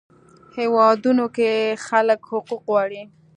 [0.57, 1.49] هیوادونو کې
[1.87, 3.01] خلک حقوق غواړي.